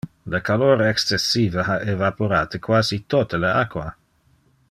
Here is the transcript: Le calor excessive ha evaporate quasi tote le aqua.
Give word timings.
Le 0.33 0.37
calor 0.45 0.79
excessive 0.91 1.65
ha 1.67 1.75
evaporate 1.93 2.61
quasi 2.69 3.01
tote 3.17 3.43
le 3.45 3.55
aqua. 3.61 3.87